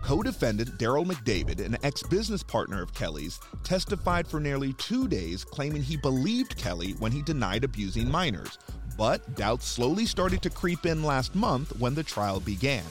[0.07, 5.97] Co-defendant Derrel McDavid, an ex-business partner of Kelly's, testified for nearly two days claiming he
[5.97, 8.57] believed Kelly when he denied abusing minors,
[8.97, 12.85] but doubts slowly started to creep in last month when the trial began.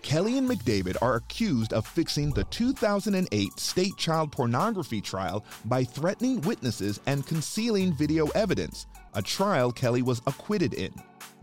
[0.00, 6.40] Kelly and McDavid are accused of fixing the 2008 state child pornography trial by threatening
[6.40, 10.94] witnesses and concealing video evidence, a trial Kelly was acquitted in.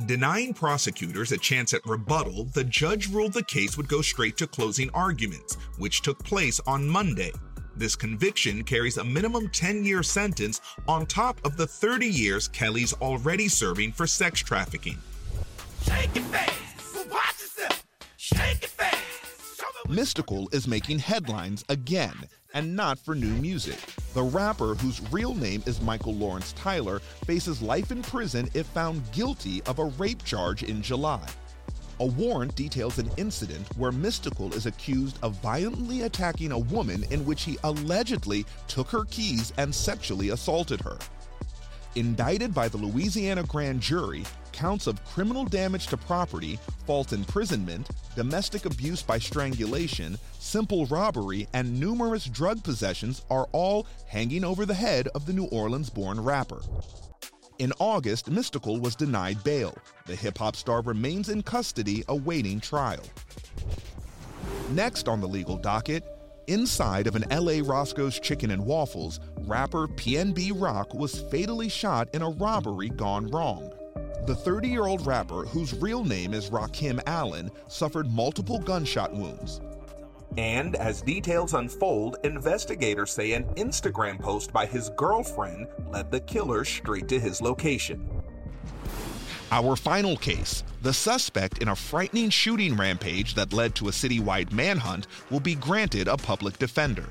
[0.03, 4.45] Denying prosecutors a chance at rebuttal, the judge ruled the case would go straight to
[4.45, 7.31] closing arguments, which took place on Monday.
[7.77, 12.91] This conviction carries a minimum 10 year sentence on top of the 30 years Kelly's
[12.95, 14.97] already serving for sex trafficking.
[15.83, 17.09] Shake it fast.
[17.09, 17.85] Watch yourself.
[18.17, 18.97] Shake it fast.
[19.87, 22.15] Mystikal is making headlines again,
[22.55, 23.77] and not for new music.
[24.15, 29.03] The rapper, whose real name is Michael Lawrence Tyler, faces life in prison if found
[29.11, 31.27] guilty of a rape charge in July.
[31.99, 37.25] A warrant details an incident where Mystikal is accused of violently attacking a woman in
[37.25, 40.97] which he allegedly took her keys and sexually assaulted her.
[41.95, 48.65] Indicted by the Louisiana grand jury, counts of criminal damage to property, false imprisonment, domestic
[48.65, 55.07] abuse by strangulation, simple robbery, and numerous drug possessions are all hanging over the head
[55.15, 56.61] of the New Orleans born rapper.
[57.59, 59.77] In August, Mystikal was denied bail.
[60.05, 63.05] The hip hop star remains in custody awaiting trial.
[64.71, 66.03] Next on the legal docket,
[66.47, 72.21] inside of an LA Roscoe's Chicken and Waffles, rapper PNB Rock was fatally shot in
[72.21, 73.71] a robbery gone wrong.
[74.25, 79.61] The 30 year old rapper, whose real name is Rakim Allen, suffered multiple gunshot wounds.
[80.37, 86.65] And as details unfold, investigators say an Instagram post by his girlfriend led the killer
[86.65, 88.14] straight to his location.
[89.55, 94.51] Our final case the suspect in a frightening shooting rampage that led to a citywide
[94.51, 97.05] manhunt will be granted a public defender.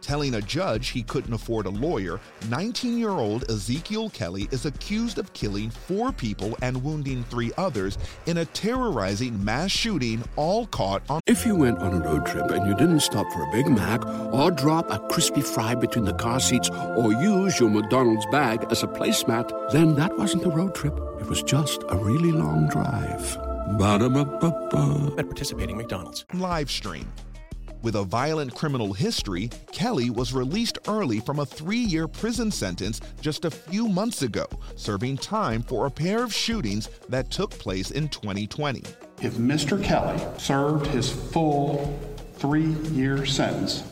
[0.00, 5.18] Telling a judge he couldn't afford a lawyer, 19 year old Ezekiel Kelly is accused
[5.18, 11.02] of killing four people and wounding three others in a terrorizing mass shooting, all caught
[11.10, 11.20] on.
[11.26, 14.04] If you went on a road trip and you didn't stop for a Big Mac
[14.06, 18.82] or drop a crispy fry between the car seats or use your McDonald's bag as
[18.82, 20.96] a placemat, then that wasn't a road trip.
[21.20, 23.36] It was just a really long drive.
[23.76, 25.14] Ba-da-ba-ba-ba.
[25.18, 26.24] At participating McDonald's.
[26.32, 27.06] Live stream.
[27.80, 33.00] With a violent criminal history, Kelly was released early from a three year prison sentence
[33.20, 37.92] just a few months ago, serving time for a pair of shootings that took place
[37.92, 38.82] in 2020.
[39.22, 39.82] If Mr.
[39.82, 41.96] Kelly served his full
[42.34, 43.84] three year sentence,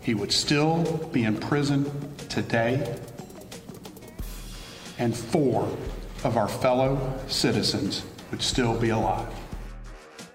[0.00, 1.90] he would still be in prison
[2.30, 2.98] today,
[4.98, 5.64] and four
[6.24, 9.28] of our fellow citizens would still be alive.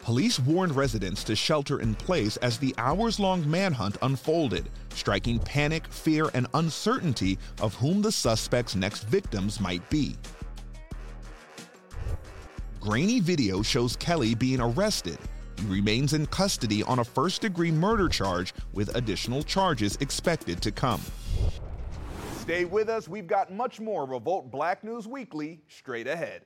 [0.08, 5.86] Police warned residents to shelter in place as the hours long manhunt unfolded, striking panic,
[5.89, 10.15] fear, and uncertainty of whom the suspect's next victims might be.
[12.80, 15.17] Grainy video shows Kelly being arrested.
[15.60, 20.72] He remains in custody on a first degree murder charge with additional charges expected to
[20.72, 21.02] come.
[22.38, 23.10] Stay with us.
[23.10, 26.43] We've got much more Revolt Black News Weekly straight ahead.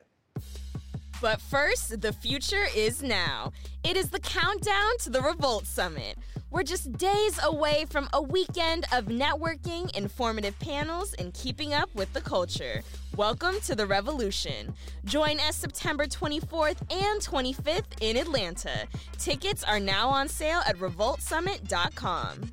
[1.22, 3.54] But first, the future is now.
[3.84, 6.18] It is the countdown to the Revolt Summit.
[6.50, 12.12] We're just days away from a weekend of networking, informative panels, and keeping up with
[12.14, 12.82] the culture.
[13.16, 14.74] Welcome to the revolution.
[15.06, 18.88] Join us September 24th and 25th in Atlanta.
[19.20, 22.52] Tickets are now on sale at revoltsummit.com.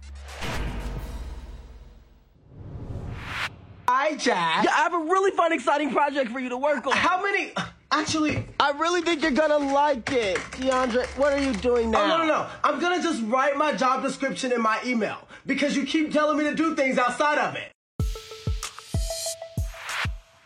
[3.88, 4.64] Hi, Jack.
[4.64, 6.92] Yeah, I have a really fun, exciting project for you to work on.
[6.92, 7.54] How many?
[7.90, 11.06] Actually, I really think you're gonna like it, DeAndre.
[11.16, 12.04] What are you doing now?
[12.04, 12.46] Oh, no, no, no.
[12.62, 16.44] I'm gonna just write my job description in my email because you keep telling me
[16.44, 17.72] to do things outside of it.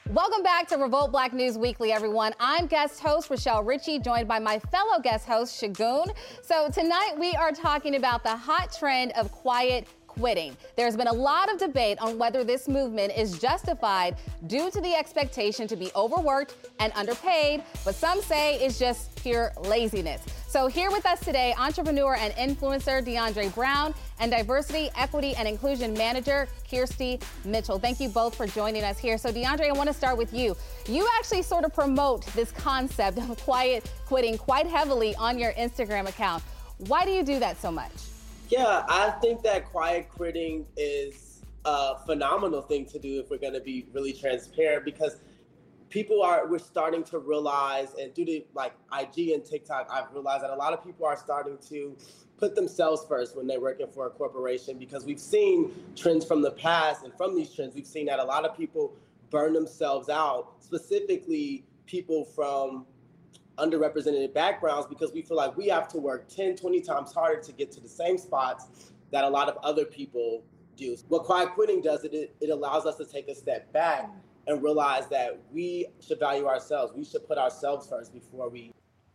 [0.09, 2.33] Welcome back to Revolt Black News Weekly, everyone.
[2.39, 6.15] I'm guest host Rochelle Ritchie, joined by my fellow guest host Segun.
[6.43, 10.57] So tonight we are talking about the hot trend of quiet quitting.
[10.77, 14.95] There's been a lot of debate on whether this movement is justified due to the
[14.95, 20.23] expectation to be overworked and underpaid, but some say it's just pure laziness.
[20.49, 25.95] So, here with us today, entrepreneur and influencer DeAndre Brown and diversity, equity, and inclusion
[25.95, 27.79] manager Kirsty Mitchell.
[27.79, 29.17] Thank you both for joining us here.
[29.17, 30.55] So, DeAndre, I want to start with you.
[30.87, 36.07] You actually sort of promote this concept of quiet quitting quite heavily on your Instagram
[36.07, 36.43] account.
[36.87, 38.12] Why do you do that so much?
[38.53, 43.55] Yeah, I think that quiet quitting is a phenomenal thing to do if we're going
[43.55, 45.21] to be really transparent because
[45.89, 50.45] people are we're starting to realize and due to like IG and TikTok, I've realized
[50.45, 51.97] that a lot of people are starting to
[52.37, 56.51] put themselves first when they're working for a corporation because we've seen trends from the
[56.51, 58.93] past and from these trends we've seen that a lot of people
[59.31, 62.85] burn themselves out, specifically people from
[63.59, 67.53] underrepresented backgrounds because we feel like we have to work 10, 20 times harder to
[67.53, 70.43] get to the same spots that a lot of other people
[70.77, 70.97] do.
[71.09, 74.11] What quiet quitting does, it, it allows us to take a step back
[74.47, 76.93] and realize that we should value ourselves.
[76.97, 78.73] We should put ourselves first before we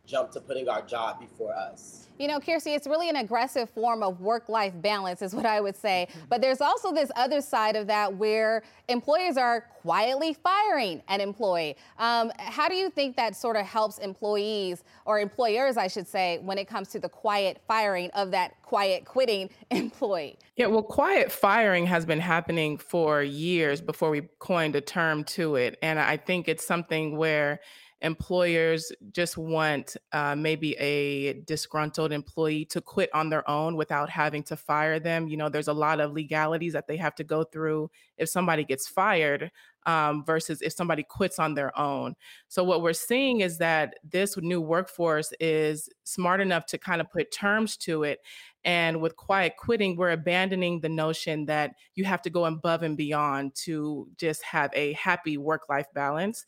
[0.08, 2.06] jump to putting our job before us.
[2.18, 5.60] You know, Kirsty, it's really an aggressive form of work life balance, is what I
[5.60, 6.08] would say.
[6.28, 11.76] But there's also this other side of that where employers are quietly firing an employee.
[11.98, 16.38] Um, how do you think that sort of helps employees, or employers, I should say,
[16.42, 20.38] when it comes to the quiet firing of that quiet quitting employee?
[20.56, 25.56] Yeah, well, quiet firing has been happening for years before we coined a term to
[25.56, 25.78] it.
[25.82, 27.60] And I think it's something where
[28.00, 34.42] employers just want uh, maybe a disgruntled employee to quit on their own without having
[34.44, 35.28] to fire them.
[35.28, 38.64] You know, there's a lot of legalities that they have to go through if somebody
[38.64, 39.50] gets fired
[39.86, 42.14] um, versus if somebody quits on their own.
[42.48, 47.10] So, what we're seeing is that this new workforce is smart enough to kind of
[47.10, 48.20] put terms to it.
[48.64, 52.96] And with quiet quitting, we're abandoning the notion that you have to go above and
[52.96, 56.44] beyond to just have a happy work life balance.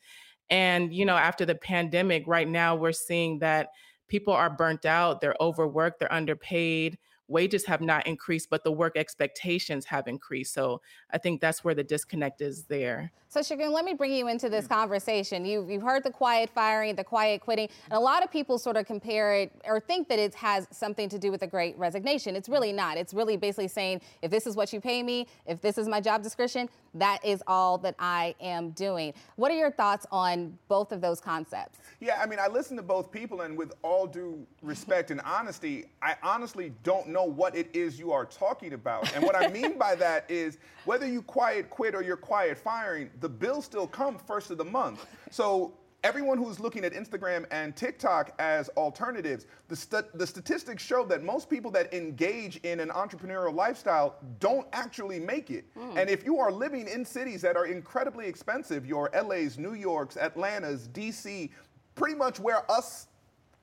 [0.50, 3.68] And, you know, after the pandemic, right now we're seeing that
[4.08, 6.98] people are burnt out, they're overworked, they're underpaid
[7.30, 10.52] wages have not increased, but the work expectations have increased.
[10.52, 13.12] So I think that's where the disconnect is there.
[13.28, 14.70] So Segun, let me bring you into this mm.
[14.70, 15.44] conversation.
[15.44, 18.02] You've, you've heard the quiet firing, the quiet quitting, and a mm.
[18.02, 21.30] lot of people sort of compare it or think that it has something to do
[21.30, 22.34] with the great resignation.
[22.34, 22.54] It's mm.
[22.54, 22.96] really not.
[22.96, 26.00] It's really basically saying, if this is what you pay me, if this is my
[26.00, 29.14] job description, that is all that I am doing.
[29.36, 31.78] What are your thoughts on both of those concepts?
[32.00, 35.84] Yeah, I mean, I listen to both people, and with all due respect and honesty,
[36.02, 39.14] I honestly don't know what it is you are talking about.
[39.14, 43.10] And what I mean by that is whether you quiet quit or you're quiet firing,
[43.20, 45.06] the bills still come first of the month.
[45.30, 51.04] So everyone who's looking at Instagram and TikTok as alternatives, the, st- the statistics show
[51.06, 55.64] that most people that engage in an entrepreneurial lifestyle don't actually make it.
[55.76, 55.98] Mm.
[55.98, 60.16] And if you are living in cities that are incredibly expensive, your LA's, New York's,
[60.16, 61.50] Atlanta's, DC,
[61.94, 63.08] pretty much where us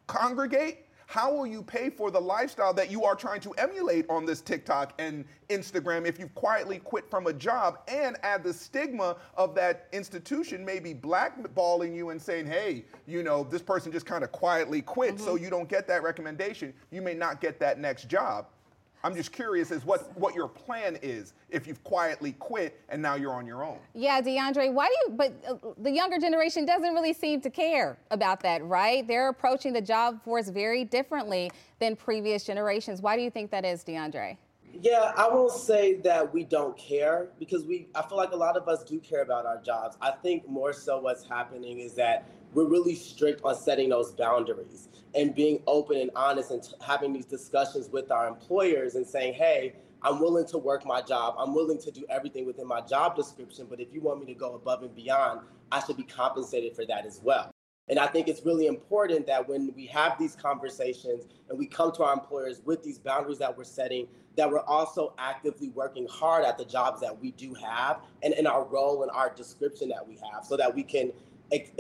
[0.05, 4.25] congregate, how will you pay for the lifestyle that you are trying to emulate on
[4.25, 9.15] this TikTok and Instagram if you've quietly quit from a job and add the stigma
[9.35, 14.21] of that institution maybe blackballing you and saying, hey, you know, this person just kind
[14.21, 15.23] of quietly quit, mm-hmm.
[15.23, 16.73] so you don't get that recommendation.
[16.91, 18.47] You may not get that next job.
[19.03, 23.15] I'm just curious as what what your plan is if you've quietly quit and now
[23.15, 23.77] you're on your own.
[23.93, 25.17] Yeah, DeAndre, why do you?
[25.17, 29.07] But uh, the younger generation doesn't really seem to care about that, right?
[29.07, 33.01] They're approaching the job force very differently than previous generations.
[33.01, 34.37] Why do you think that is, DeAndre?
[34.79, 38.57] Yeah, I won't say that we don't care because we I feel like a lot
[38.57, 39.97] of us do care about our jobs.
[40.01, 44.89] I think more so what's happening is that we're really strict on setting those boundaries
[45.15, 49.33] and being open and honest and t- having these discussions with our employers and saying,
[49.33, 51.35] hey, I'm willing to work my job.
[51.37, 53.67] I'm willing to do everything within my job description.
[53.69, 55.41] But if you want me to go above and beyond,
[55.71, 57.51] I should be compensated for that as well.
[57.89, 61.91] And I think it's really important that when we have these conversations and we come
[61.93, 66.43] to our employers with these boundaries that we're setting, that we're also actively working hard
[66.43, 70.05] at the jobs that we do have and in our role and our description that
[70.05, 71.11] we have so that we can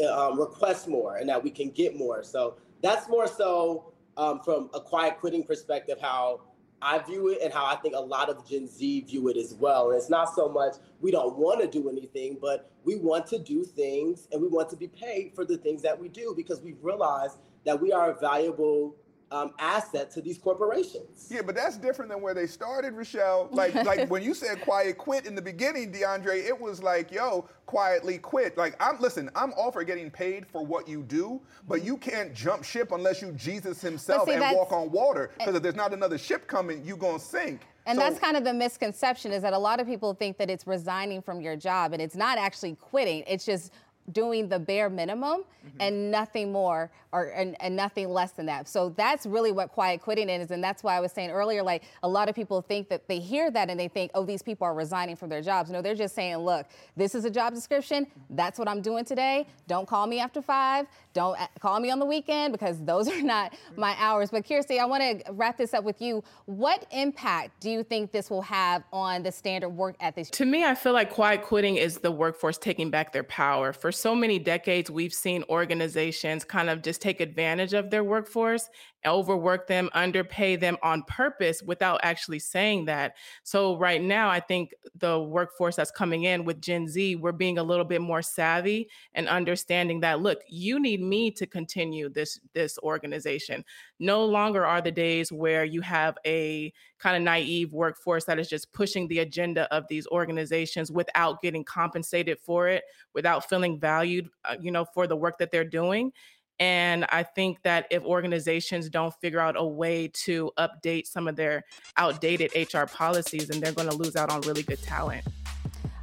[0.09, 2.23] um, request more and that we can get more.
[2.23, 6.41] So that's more so um, from a quiet quitting perspective, how
[6.81, 9.53] I view it and how I think a lot of Gen Z view it as
[9.55, 9.89] well.
[9.89, 13.39] And it's not so much we don't want to do anything, but we want to
[13.39, 16.61] do things and we want to be paid for the things that we do because
[16.61, 18.95] we've realized that we are a valuable
[19.31, 21.27] um, asset to these corporations.
[21.29, 23.49] Yeah, but that's different than where they started, Rochelle.
[23.51, 27.47] Like, like when you said quiet quit in the beginning, DeAndre, it was like, yo,
[27.65, 28.57] quietly quit.
[28.57, 32.33] Like, I'm listen, I'm all for getting paid for what you do, but you can't
[32.33, 35.31] jump ship unless you Jesus Himself see, and walk on water.
[35.37, 37.61] Because if there's not another ship coming, you gonna sink.
[37.85, 40.49] And so, that's kind of the misconception is that a lot of people think that
[40.49, 43.23] it's resigning from your job, and it's not actually quitting.
[43.25, 43.71] It's just
[44.11, 45.77] doing the bare minimum mm-hmm.
[45.79, 48.67] and nothing more or and, and, nothing less than that.
[48.67, 50.51] So that's really what quiet quitting is.
[50.51, 53.19] And that's why I was saying earlier, like a lot of people think that they
[53.19, 55.69] hear that and they think, oh, these people are resigning from their jobs.
[55.69, 58.07] No, they're just saying, look, this is a job description.
[58.29, 59.47] That's what I'm doing today.
[59.67, 60.87] Don't call me after five.
[61.13, 64.31] Don't call me on the weekend because those are not my hours.
[64.31, 66.23] But Kirsty, I want to wrap this up with you.
[66.45, 70.29] What impact do you think this will have on the standard work ethics?
[70.31, 73.73] To me, I feel like quiet quitting is the workforce taking back their power.
[73.73, 78.69] For so many decades, we've seen organizations kind of just take advantage of their workforce
[79.05, 83.15] overwork them, underpay them on purpose without actually saying that.
[83.43, 87.57] So right now, I think the workforce that's coming in with Gen Z, we're being
[87.57, 92.39] a little bit more savvy and understanding that look, you need me to continue this
[92.53, 93.63] this organization.
[93.99, 98.49] No longer are the days where you have a kind of naive workforce that is
[98.49, 102.83] just pushing the agenda of these organizations without getting compensated for it,
[103.13, 106.11] without feeling valued, uh, you know, for the work that they're doing.
[106.59, 111.35] And I think that if organizations don't figure out a way to update some of
[111.35, 111.63] their
[111.97, 115.25] outdated HR policies, then they're going to lose out on really good talent.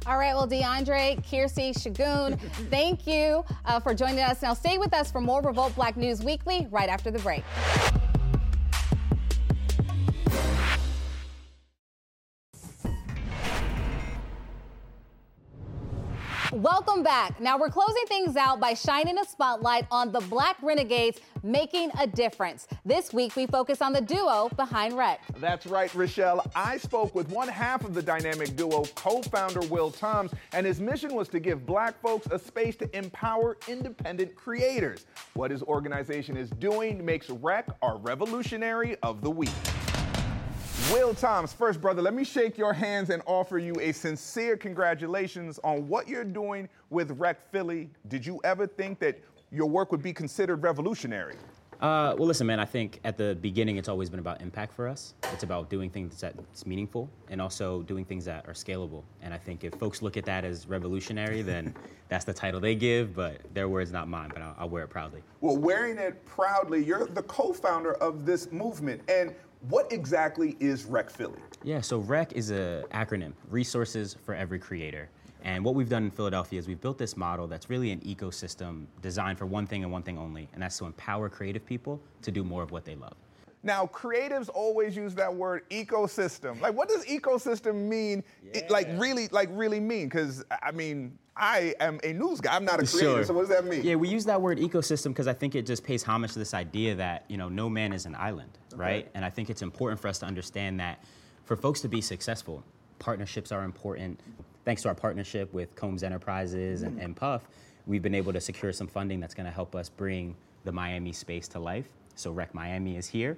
[0.07, 2.39] All right, well, DeAndre, Kirsty, Segun,
[2.69, 4.41] thank you uh, for joining us.
[4.41, 7.43] Now, stay with us for more Revolt Black News Weekly right after the break.
[16.65, 17.39] Welcome back.
[17.39, 22.07] Now we're closing things out by shining a spotlight on the Black Renegades making a
[22.07, 22.65] difference.
[22.83, 25.21] This week we focus on the duo behind Rec.
[25.37, 26.43] That's right, Rochelle.
[26.55, 31.13] I spoke with one half of the dynamic duo, co-founder Will Toms, and his mission
[31.13, 35.05] was to give black folks a space to empower independent creators.
[35.35, 39.51] What his organization is doing makes Rec our revolutionary of the week.
[40.91, 45.59] Will Toms, first, brother, let me shake your hands and offer you a sincere congratulations
[45.63, 47.89] on what you're doing with Rec Philly.
[48.07, 49.19] Did you ever think that
[49.51, 51.37] your work would be considered revolutionary?
[51.81, 54.87] Uh, well, listen, man, I think at the beginning it's always been about impact for
[54.87, 55.13] us.
[55.33, 59.03] It's about doing things that's meaningful and also doing things that are scalable.
[59.21, 61.75] And I think if folks look at that as revolutionary, then
[62.07, 64.89] that's the title they give, but their words, not mine, but I'll, I'll wear it
[64.89, 65.21] proudly.
[65.41, 69.01] Well, wearing it proudly, you're the co founder of this movement.
[69.09, 69.35] And
[69.69, 71.39] what exactly is Rec Philly?
[71.63, 75.09] Yeah, so REC is an acronym, Resources for Every Creator.
[75.43, 78.85] And what we've done in Philadelphia is we've built this model that's really an ecosystem
[79.01, 82.31] designed for one thing and one thing only, and that's to empower creative people to
[82.31, 83.15] do more of what they love.
[83.65, 86.61] Now, creatives always use that word ecosystem.
[86.61, 88.23] Like, what does ecosystem mean?
[88.53, 90.07] It, like, really, like, really mean?
[90.07, 92.55] Because I mean, I am a news guy.
[92.55, 92.99] I'm not a creator.
[92.99, 93.23] Sure.
[93.23, 93.83] So what does that mean?
[93.83, 96.53] Yeah, we use that word ecosystem because I think it just pays homage to this
[96.53, 99.09] idea that you know no man is an island, right?
[99.15, 101.03] And I think it's important for us to understand that
[101.43, 102.63] for folks to be successful,
[102.99, 104.19] partnerships are important.
[104.63, 107.47] Thanks to our partnership with Combs Enterprises and, and Puff,
[107.87, 111.11] we've been able to secure some funding that's going to help us bring the Miami
[111.11, 111.87] space to life.
[112.15, 113.37] So Rec Miami is here,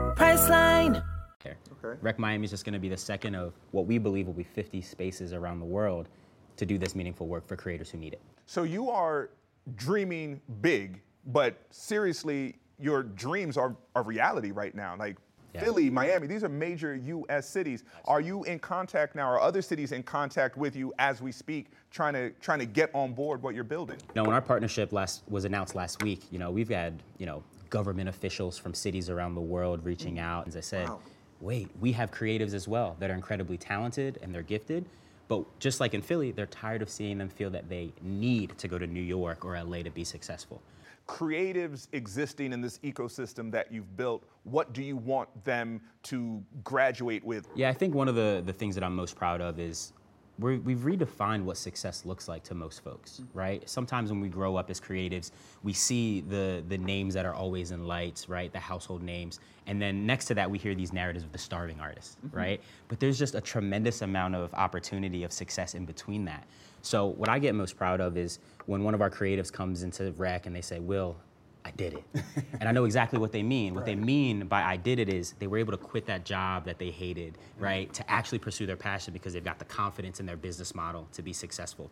[0.15, 1.03] Priceline.
[1.41, 1.55] Okay.
[2.01, 4.43] Rec Miami is just going to be the second of what we believe will be
[4.43, 6.09] 50 spaces around the world
[6.57, 8.21] to do this meaningful work for creators who need it.
[8.45, 9.31] So you are
[9.75, 14.95] dreaming big, but seriously, your dreams are a reality right now.
[14.97, 15.17] Like
[15.53, 15.63] Yeah.
[15.63, 17.47] Philly, Miami, these are major U.S.
[17.47, 17.83] cities.
[18.05, 19.27] Are you in contact now?
[19.27, 22.89] Are other cities in contact with you as we speak, trying to trying to get
[22.93, 23.97] on board what you're building?
[24.15, 27.43] Know, when our partnership last was announced last week, you know, we've had, you know,
[27.69, 30.21] government officials from cities around the world reaching mm.
[30.21, 30.47] out.
[30.47, 30.99] As I said, Wow.
[31.41, 34.85] wait, we have creatives as well that are incredibly talented and they're gifted.
[35.27, 38.67] But just like in Philly, they're tired of seeing them feel that they need to
[38.67, 40.61] go to New York or LA to be successful.
[41.07, 47.23] Creatives existing in this ecosystem that you've built, what do you want them to graduate
[47.25, 47.47] with?
[47.55, 49.93] Yeah, I think one of the, the things that I'm most proud of is
[50.39, 53.67] we're, we've redefined what success looks like to most folks, right?
[53.69, 55.31] Sometimes when we grow up as creatives,
[55.63, 58.51] we see the, the names that are always in lights, right?
[58.51, 59.39] The household names.
[59.67, 62.35] And then next to that, we hear these narratives of the starving artist, Mhm.
[62.35, 62.61] right?
[62.87, 66.47] But there's just a tremendous amount of opportunity of success in between that.
[66.81, 70.11] So what I get most proud of is when one of our creatives comes into
[70.13, 71.15] rec and they say, Will,
[71.63, 72.03] I did it.
[72.59, 73.75] and I know exactly what they mean.
[73.75, 76.65] What they mean by I did it is they were able to quit that job
[76.65, 77.91] that they hated, right?
[77.93, 81.21] To actually pursue their passion because they've got the confidence in their business model to
[81.21, 81.91] be successful.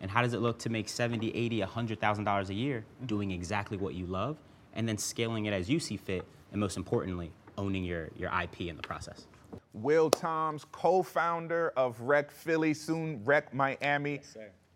[0.00, 3.94] And how does it look to make 70, 80, $100,000 a year doing exactly what
[3.94, 4.38] you love
[4.72, 8.62] and then scaling it as you see fit and most importantly, owning your, your IP
[8.62, 9.26] in the process?
[9.72, 14.20] Will Toms, co-founder of Rec Philly, soon Rec Miami.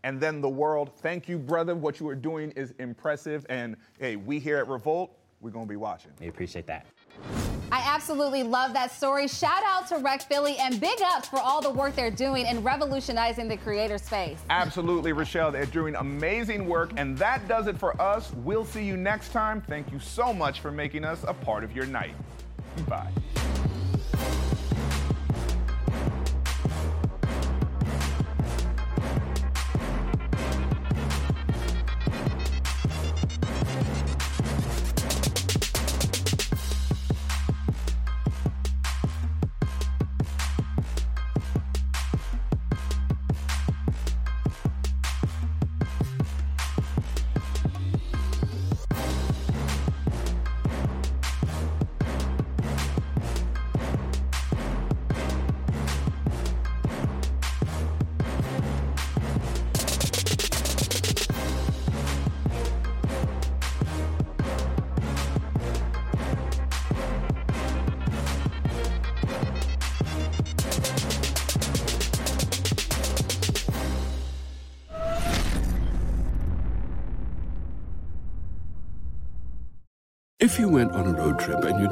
[0.03, 0.93] And then the world.
[0.99, 1.75] Thank you, brother.
[1.75, 3.47] What you are doing is impressive.
[3.49, 6.11] And hey, we here at Revolt, we're gonna be watching.
[6.21, 6.87] We appreciate that.
[7.73, 9.27] I absolutely love that story.
[9.27, 12.63] Shout out to Rec Philly and big ups for all the work they're doing in
[12.63, 14.39] revolutionizing the creator space.
[14.49, 15.51] Absolutely, Rochelle.
[15.51, 18.31] They're doing amazing work, and that does it for us.
[18.45, 19.61] We'll see you next time.
[19.61, 22.15] Thank you so much for making us a part of your night.
[22.87, 23.11] Bye.